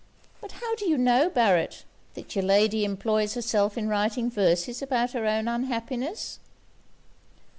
[0.41, 1.83] 'But how do you know, Barret,
[2.15, 6.39] that your lady employs herself in writing verses about her own unhappiness?'